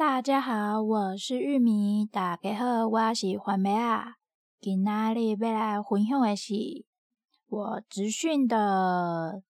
[0.00, 2.06] 大家好，我是玉米。
[2.06, 4.14] 大家好，我是番麦啊。
[4.58, 6.54] 今仔日要来分享的是
[7.46, 9.42] 我职训的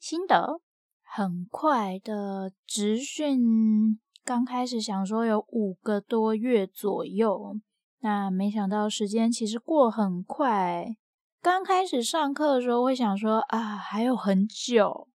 [0.00, 0.60] 心得。
[1.04, 7.54] 很快的职训，刚开始想说有五个多月左右，
[8.00, 10.96] 那没想到时间其实过很快。
[11.40, 15.06] 刚开始上课的时候会想说啊，还有很久，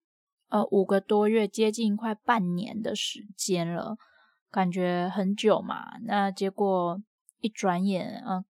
[0.47, 3.97] 呃，五个多月，接近快半年的时间了，
[4.51, 5.97] 感觉很久嘛。
[6.03, 7.01] 那结果
[7.39, 8.45] 一转眼，嗯、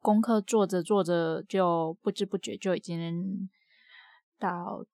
[0.00, 3.48] 功课做着做着，就不知不觉就已经
[4.38, 4.84] 到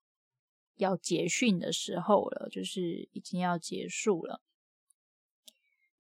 [0.77, 4.41] 要结训的时候了，就是已经要结束了。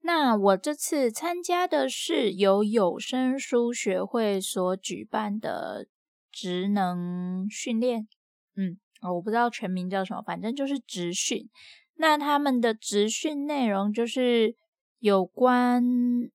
[0.00, 5.86] 那我这次参加的是由有声书学会所举办的。
[6.36, 8.08] 职能训练，
[8.56, 8.76] 嗯，
[9.14, 11.48] 我不知道全名叫什么，反正就是职训。
[11.96, 14.56] 那他们的职训内容就是
[14.98, 15.82] 有关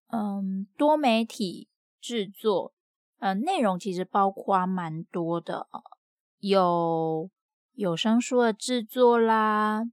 [0.07, 1.67] 嗯多媒体
[1.99, 2.73] 制作，
[3.17, 5.67] 呃，内容其实包括蛮多的，
[6.39, 7.29] 有
[7.73, 9.83] 有声书的制作啦，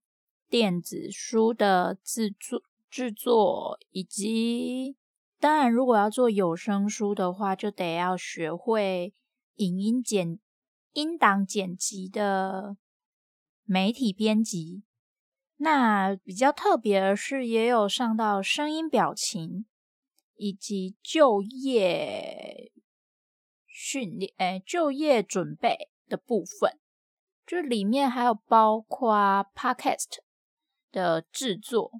[0.48, 4.96] 电子书的制作制作，以及
[5.38, 9.12] 当然如果要做有声书的话，就得要学会。
[9.56, 10.38] 影音剪
[10.92, 12.76] 音档剪辑的
[13.64, 14.82] 媒体编辑，
[15.56, 19.66] 那比较特别的是，也有上到声音表情
[20.34, 22.72] 以及就业
[23.66, 26.78] 训练，哎，就业准备的部分，
[27.46, 30.18] 就里面还有包括 Podcast
[30.92, 31.92] 的制作。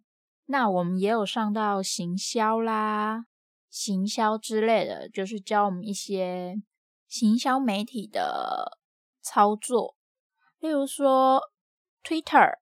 [0.47, 3.27] 那我们也有上到行销啦、
[3.69, 6.62] 行销之类的，就是教我们一些。
[7.09, 8.81] 行销媒体的
[9.23, 9.97] 操作，
[10.59, 11.41] 例如说
[12.03, 12.59] Twitter、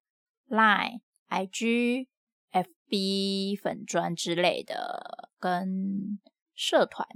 [0.48, 2.08] Line、IG、
[2.52, 6.20] FB 粉专之类的，跟
[6.54, 7.08] 社团，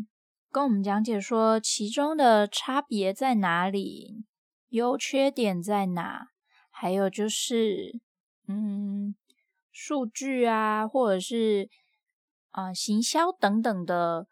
[0.50, 4.24] 跟我们讲解说其中的差别在哪里，
[4.68, 6.28] 优缺点在哪，
[6.70, 8.00] 还有就是，
[8.46, 9.14] 嗯，
[9.70, 11.68] 数据啊，或者是
[12.50, 14.26] 啊、行销等等的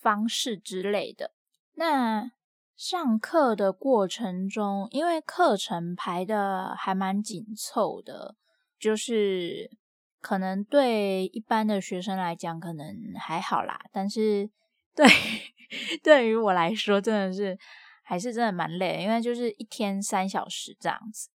[0.00, 1.32] 方式之类的。
[1.74, 2.32] 那
[2.76, 8.36] 上课的过程中，因为课程排的还蛮紧凑的，
[8.78, 9.70] 就是
[10.20, 14.50] 可能对一般的学生来讲可能还好啦，但是
[14.94, 15.06] 对
[16.02, 17.58] 对于我来说，真的是
[18.02, 21.30] 还是真的蛮累的，因为就是一天三小时这样子。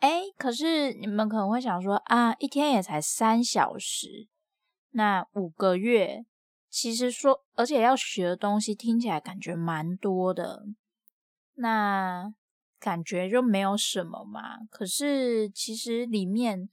[0.00, 4.28] 诶，可是你们可能会想说啊，一天也才三小时，
[4.92, 6.24] 那五个月。
[6.76, 10.64] 其实说，而且要学的东西听起来感觉蛮多的，
[11.54, 12.34] 那
[12.80, 14.58] 感觉就没有什么嘛。
[14.68, 16.68] 可是其实里面，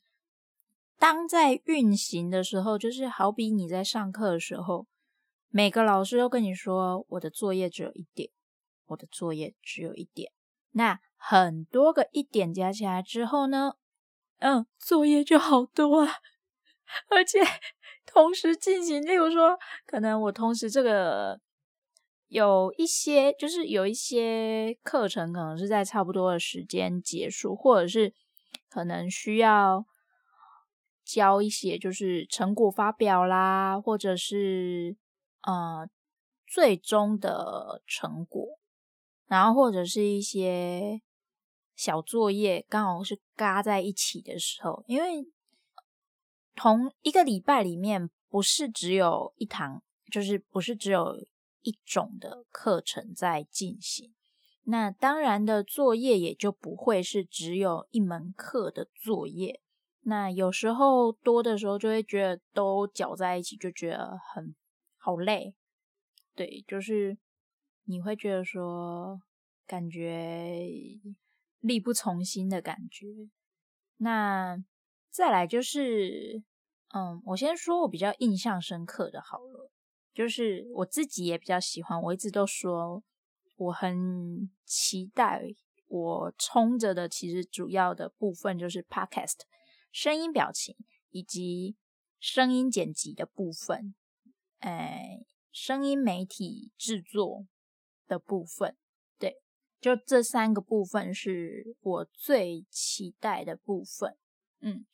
[0.97, 4.87] 当在运行的时候，就是好比你在上课的时候，
[5.49, 8.31] 每个老师都跟你说：“我的作业只有一点，
[8.87, 10.31] 我的作业只有一点。”
[10.73, 13.73] 那很多个一点加起来之后呢，
[14.39, 16.11] 嗯，作业就好多啊，
[17.11, 17.39] 而且。
[18.05, 21.39] 同时进行，例如说，可能我同时这个
[22.27, 28.13] 有一些，就是有一些课程可能是在差不多的时间结束，或者是
[28.69, 29.85] 可能需要
[31.05, 34.97] 交一些，就是成果发表啦，或者是
[35.43, 35.87] 呃
[36.45, 38.59] 最终的成果，
[39.27, 41.01] 然后或者是一些
[41.75, 45.25] 小作业，刚好是嘎在一起的时候，因为。
[46.55, 49.81] 同一个礼拜里面，不是只有一堂，
[50.11, 51.25] 就是不是只有
[51.61, 54.13] 一种的课程在进行。
[54.63, 59.61] 那当然的作业也就不会是只有一门课的作业。
[60.01, 64.53] 那有时候多的时候，就会觉得都搅在一起，就觉得很
[64.97, 65.55] 好累。
[66.35, 67.17] 对，就是
[67.85, 69.21] 你会觉得说，
[69.65, 70.69] 感觉
[71.59, 73.29] 力不从心的感觉。
[73.97, 74.63] 那。
[75.11, 76.41] 再来就是，
[76.93, 79.69] 嗯，我先说我比较印象深刻的好了，
[80.13, 83.03] 就是我自己也比较喜欢，我一直都说
[83.57, 85.53] 我很期待，
[85.87, 89.41] 我冲着的其实主要的部分就是 podcast
[89.91, 90.77] 声音表情
[91.09, 91.75] 以及
[92.17, 93.93] 声音剪辑的部分，
[94.59, 95.19] 哎，
[95.51, 97.45] 声音媒体制作
[98.07, 98.77] 的部分，
[99.19, 99.41] 对，
[99.81, 104.15] 就这三个部分是我最期待的部分，
[104.61, 104.85] 嗯。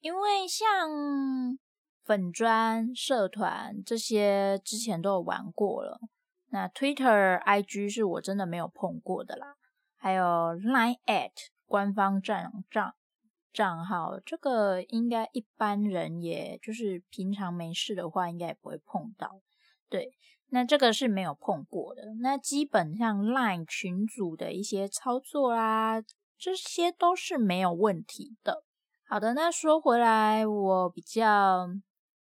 [0.00, 1.58] 因为像
[2.02, 6.00] 粉砖、社团这些之前都有玩过了，
[6.48, 9.54] 那 Twitter、IG 是我真的没有碰过的啦。
[9.96, 11.32] 还有 Line@ at
[11.66, 12.94] 官方账账
[13.52, 19.42] 账号，这个应该一般人也就是平常没事的话，应该也不会碰到。
[19.90, 20.14] 对，
[20.48, 22.14] 那这个是没有碰过的。
[22.20, 26.02] 那基本上 LINE 群组的一些操作啦，
[26.38, 28.64] 这些都是没有问题的。
[29.10, 31.68] 好的，那说回来，我比较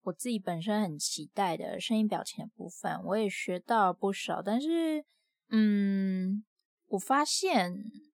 [0.03, 4.41] 我自己本身很期待的声音表情的部分，我也学到了不少。
[4.41, 5.05] 但是，
[5.51, 6.45] 嗯，
[6.87, 7.73] 我发现，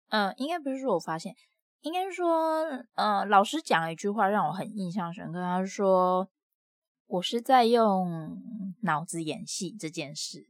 [0.09, 1.33] 嗯、呃，应该不是说我发现。
[1.79, 2.65] 应该说，
[2.95, 5.39] 呃，老师讲了一句话让我很印象深刻。
[5.39, 6.29] 他说
[7.07, 8.37] ：“我是在用
[8.81, 10.45] 脑子演戏这件事，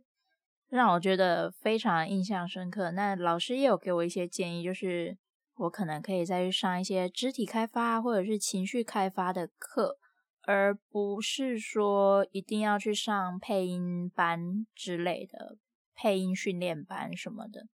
[0.69, 5.19] 让我觉得非常印象深刻。”那老师也有给我一些建议，就是
[5.57, 9.97] 我可能可以再去上一些肢体开发或者是情绪开发的课，
[10.41, 15.57] 而不是说一定要去上配音班之类的
[15.95, 17.67] 配音训练班什么的。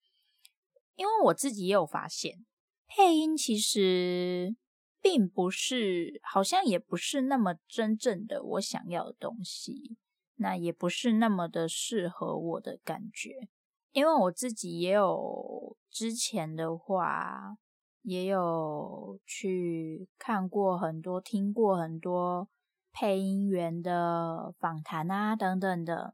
[0.96, 2.46] 因为我自己也有发现。
[2.88, 4.56] 配音其实
[5.02, 9.98] 并不是，好像也不是那么真正的我想要的东西，
[10.36, 13.50] 那也不是那么的适合我的感觉。
[13.92, 17.58] 因为我自己也有之前的话，
[18.04, 22.48] 也有去看过很多、听过很多
[22.94, 26.14] 配音员的访谈啊等等的。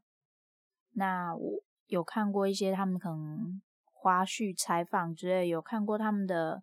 [0.94, 3.60] 那我有看过一些他们可能
[3.92, 6.62] 花絮采访之类，有看过他们的。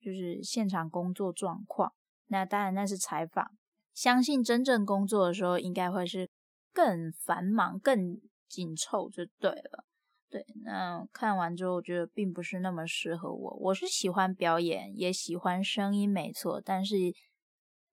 [0.00, 1.92] 就是现场工作状况，
[2.28, 3.50] 那当然那是采访。
[3.92, 6.30] 相信真正工作的时候，应该会是
[6.72, 9.84] 更繁忙、更紧凑，就对了。
[10.30, 13.56] 对，那看完之后，我觉得并不是那么适合我。
[13.60, 16.60] 我是喜欢表演，也喜欢声音，没错。
[16.62, 16.96] 但是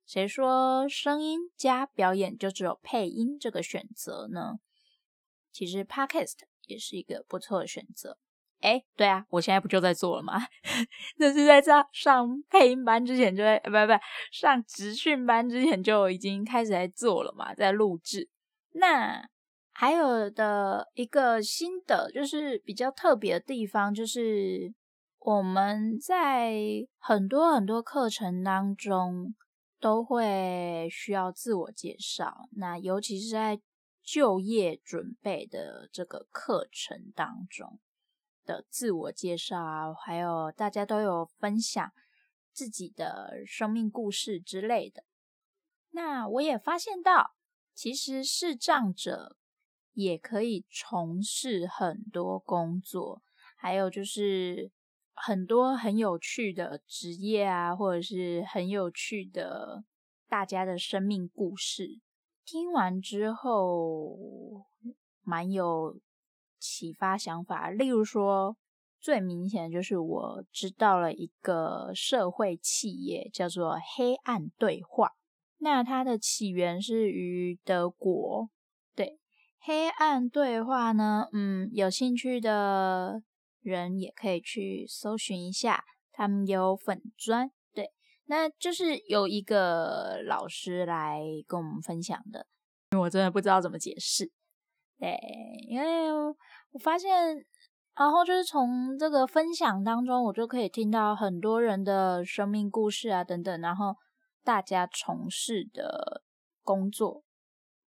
[0.06, 4.56] 谁说声音加表演就只有配音这个选择呢？
[5.52, 8.18] 其实 Podcast 也是一个不错的选择。
[8.60, 10.34] 哎，对啊，我现在不就在做了吗？
[11.18, 13.94] 那是在上上配音班之前就在，不不，
[14.32, 18.30] 上职训班之前就已经开始在做了嘛，在录制。
[18.74, 19.30] 那
[19.77, 24.74] 还有的一个新的，就是比较特别的地方，就是
[25.19, 26.56] 我们在
[26.98, 29.36] 很多很多课程当中
[29.81, 33.60] 都会需要自我介绍，那尤其是在
[34.01, 37.80] 就业准备的这个课程当中。
[38.45, 41.92] 的自我介绍啊，还有大家都有分享
[42.54, 45.04] 自己的生命故事之类的。
[45.89, 47.31] 那我也发现到，
[47.74, 49.36] 其实视障者
[49.96, 53.22] 也可以从事很多工作，
[53.58, 54.72] 还有就是
[55.14, 59.84] 很多很有趣的职业啊，或者是很有趣的
[60.30, 62.00] 大家的生命故事。
[62.46, 64.66] 听完之后，
[65.24, 66.00] 蛮有。
[66.58, 68.58] 启发想法，例如说，
[69.00, 75.12] 最明显的就是我知道了一个社会企业叫做“黑暗对话”，
[75.60, 78.50] 那它的起源是于德国。
[79.68, 83.24] ，“黑暗对话”呢，嗯，有兴趣的
[83.62, 87.50] 人也可以去搜寻一下，他们有粉专。
[87.74, 87.92] 对，
[88.26, 92.46] 那就是有一个老师来跟我们分享的，
[92.92, 94.32] 因为我真的不知道怎么解释。
[95.00, 95.20] 对，
[95.68, 97.12] 因为我发现，
[97.98, 103.96] 然后就是从这个分享当中，我就可以听到很多人的生命故事啊，等等，然后
[104.44, 106.24] 大家从事的
[106.64, 107.25] 工作，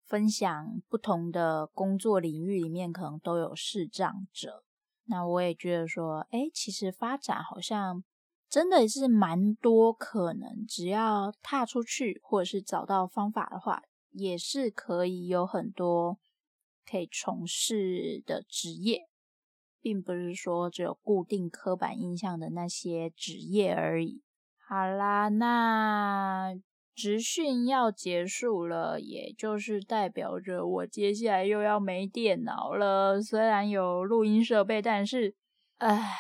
[0.06, 4.64] 分享不同的工作领域里面，可能都有视障者。
[5.06, 8.04] 那我也觉得说，诶，其实发展好像
[8.50, 13.82] 真的是蛮多可能，只要踏出去，或者是找到方法的话，
[14.12, 16.20] 也是可以有很多。
[16.88, 19.10] 可以从事的职业，
[19.82, 24.22] 并不是说只有固定刻板印象的那些职业而已。
[24.68, 26.54] 好啦，那
[26.96, 33.22] 职训要结束了，也就是代表着我接下来又要没电脑了。
[33.22, 35.36] 虽然有录音设备，但是，
[35.78, 36.18] 唉，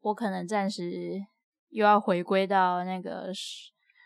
[0.00, 1.26] 我可能暂时
[1.68, 3.30] 又要回归到那个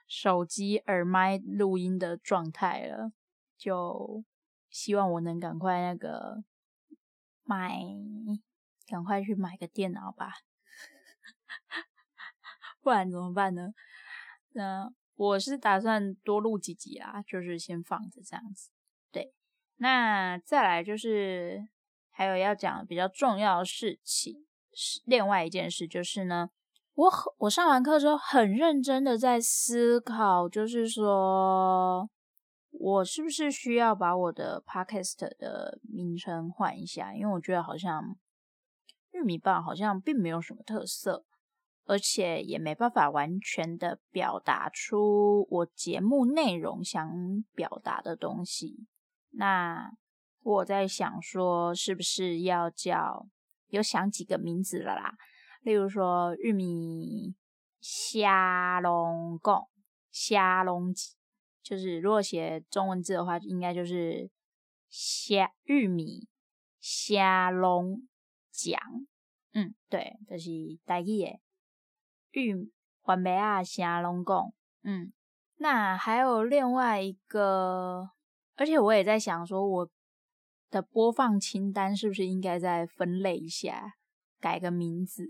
[0.09, 3.13] 手机耳麦录音的状态了，
[3.57, 4.25] 就。
[4.69, 6.45] 希望我能赶快那个
[7.45, 7.81] 买，
[8.87, 10.35] 赶快去买个电脑吧，
[12.83, 13.73] 不然怎么办呢？
[14.51, 18.71] 那我是打算多录几集啦，就是先放着这样子。
[19.11, 19.35] 对，
[19.77, 21.67] 那再来就是
[22.11, 26.51] 还有要讲比较重要的事情，是另外一件事就是呢，
[26.95, 32.09] 我我上完课之后很认真的在思考，就是说。
[32.79, 37.15] 我是不是需要把我的 podcast 的名称换一下？
[37.15, 38.15] 因为我觉得好像
[39.13, 41.25] 玉米棒好像并没有什么特色，
[41.87, 47.09] 而且也没办法完全的表达出我节目内容想
[47.55, 48.87] 表达的东西。
[49.31, 49.93] 那
[50.43, 53.27] 我在想说，是不是要叫，
[53.69, 55.15] 有想几个名字了啦，
[55.63, 57.35] 例如说玉米
[57.81, 59.69] 虾龙贡
[60.11, 60.93] 虾龙，
[61.63, 64.31] 就是如果写中文字的话，应该就是
[64.89, 66.27] 虾玉米
[66.81, 68.07] 虾龙
[68.51, 68.81] 奖。
[69.53, 70.51] 嗯，对，就是
[70.85, 71.41] 台语的。
[72.37, 72.71] 玉
[73.03, 74.53] 番麦啊，虾龙贡，
[74.83, 75.11] 嗯，
[75.57, 78.11] 那还有另外一个，
[78.57, 79.91] 而且我也在想说，我
[80.71, 83.95] 的播放清单是不是应该再分类一下，
[84.39, 85.27] 改个名字？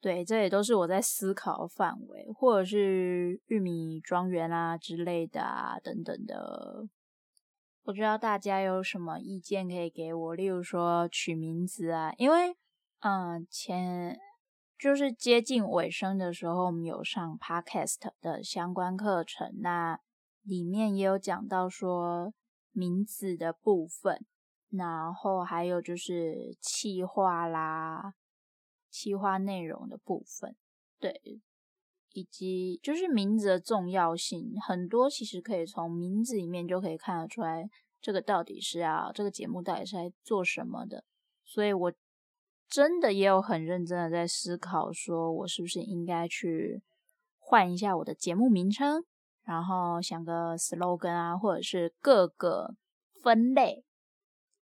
[0.00, 6.88] 对，这也都是我在思考的范围，或者是玉米庄园啊之类的啊，等等的。
[7.82, 12.56] 不知道大家有什么意见可以给我，例如说取名字啊，因为，
[13.00, 14.18] 嗯，前。
[14.78, 19.98] 就是接近尾声的时候，我们有上 Podcast 的相关课程，那
[20.42, 22.32] 里面也有讲到说
[22.70, 24.24] 名字的部分，
[24.70, 28.14] 然后还有就是企划啦、
[28.88, 30.54] 企划内容的部分，
[31.00, 31.40] 对，
[32.12, 37.68] 以及就是名字的重要性，很多其实可以从名字里面就可以看得出来，
[38.00, 41.02] 这个到底是要这个节目到底是在做什么的，
[41.44, 41.92] 所以我。
[42.68, 46.82] 真的也有很认真的在思考，说我是不是应该去
[47.38, 49.02] 换一下我的节目名称，
[49.42, 52.74] 然后想个 slogan 啊，或者是各个
[53.22, 53.84] 分类，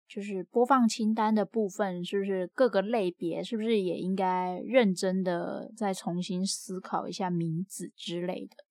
[0.08, 8.64] 就是播放清单的部分，是不是各个类别，是不是也应该认真的再重新思考一下名字之类的？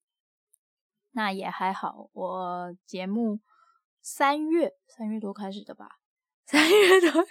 [1.13, 3.41] 那也还好，我节目
[4.01, 5.99] 三月三月多开始的吧，
[6.47, 7.25] 三月多。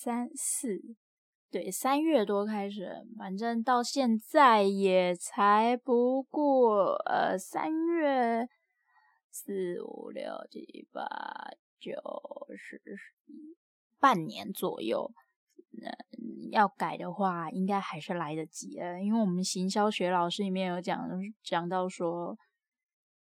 [0.00, 0.80] 三四，
[1.50, 8.48] 对，三月多开始，反正到现在也才不过呃三月
[9.28, 11.02] 四五六七八
[11.80, 11.90] 九
[12.56, 13.56] 十十一
[13.98, 15.12] 半年左右。
[15.72, 15.90] 那
[16.52, 20.96] 要改的话，应该还是来得及的，因为我们行销学老师里面有讲
[21.42, 22.38] 讲到说，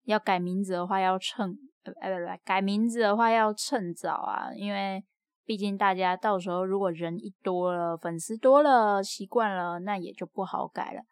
[0.07, 5.05] 要改名字的话要趁呃不不改名字的话要趁早啊，因为。
[5.47, 11.03] 毕竟大家到时候如果人一多了，粉丝多了，习惯了，那也就不好改了。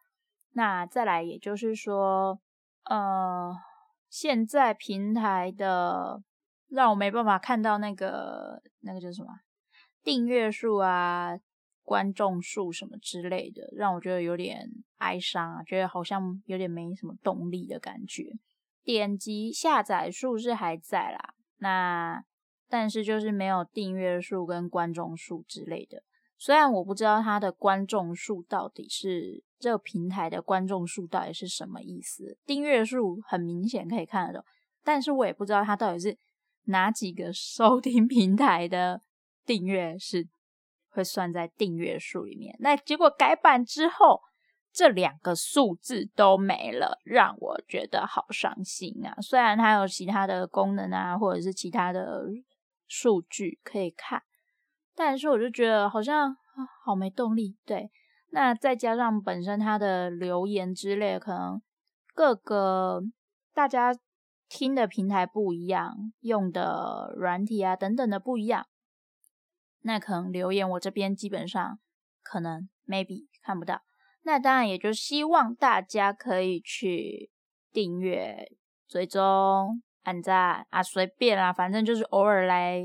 [0.52, 2.40] 那再来，也就是说，
[2.84, 3.54] 呃，
[4.08, 6.22] 现在平台的
[6.68, 9.28] 让我没办法看到那个那个叫什么
[10.02, 11.32] 订阅数啊、
[11.82, 18.32] 观众数什么之类的，让我觉得有点哀伤啊，觉得好像有点没什么动力的感觉。
[18.82, 22.24] 点击下载数是还在啦，那。
[22.72, 26.02] 但是就是没有订阅数跟观众数之类的。
[26.38, 34.42] 虽然我不知道它的观众数到底是这个平台的观众数到底是什么意思，订阅数很明显可以看得懂，
[34.82, 36.16] 但是我也不知道它到底是
[36.64, 39.02] 哪几个收听平台的
[39.44, 40.26] 订阅是
[40.88, 42.56] 会算在订阅数里面。
[42.58, 44.18] 那结果改版之后，
[44.72, 49.14] 这两个数字都没了，让我觉得好伤心啊！
[49.20, 52.24] 虽然它有其他的功能啊，或者是其他的。
[52.94, 54.22] 数据可以看，
[54.94, 56.36] 但是我就觉得好像
[56.84, 57.56] 好没动力。
[57.64, 57.90] 对，
[58.28, 61.62] 那再加上本身它的留言之类，可能
[62.14, 63.02] 各个
[63.54, 63.96] 大家
[64.46, 68.66] 听的平台不一样，用的软体啊等等的不一样，
[69.80, 71.78] 那可能留言我这边基本上
[72.22, 73.80] 可能 maybe 看不到。
[74.24, 77.30] 那当然也就希望大家可以去
[77.72, 78.52] 订阅、
[78.86, 79.82] 追踪。
[80.02, 82.82] 按赞啊，随便啦，反正就是偶尔来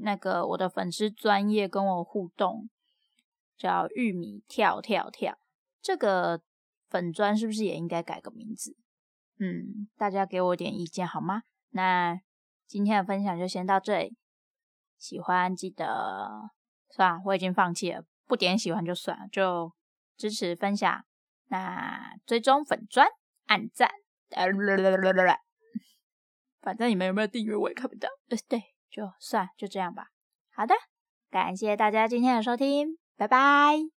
[0.00, 2.68] 那个我的粉丝专业跟我互动，
[3.56, 5.38] 叫玉米跳跳跳，
[5.80, 6.42] 这个
[6.88, 8.76] 粉砖是不是也应该改个名字？
[9.38, 11.42] 嗯，大家给我点意见好吗？
[11.70, 12.20] 那
[12.66, 14.16] 今天的分享就先到这里，
[14.98, 16.50] 喜欢记得
[16.90, 19.72] 算了，我已经放弃了，不点喜欢就算了，就
[20.16, 21.04] 支持分享，
[21.46, 23.06] 那追踪粉砖
[23.46, 23.90] 按赞。
[26.60, 30.08] 反正你们有没有订阅我也看不到，对对，就算就这样吧。
[30.50, 30.74] 好的，
[31.30, 33.97] 感谢大家今天的收听，拜拜。